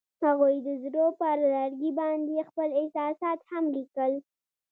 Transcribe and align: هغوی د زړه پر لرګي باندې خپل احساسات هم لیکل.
هغوی 0.25 0.55
د 0.67 0.69
زړه 0.83 1.05
پر 1.19 1.37
لرګي 1.53 1.91
باندې 1.99 2.47
خپل 2.49 2.69
احساسات 2.81 3.39
هم 3.51 3.63
لیکل. 3.75 4.13